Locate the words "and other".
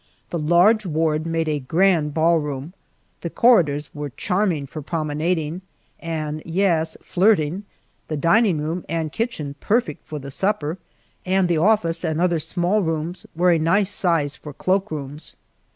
12.03-12.39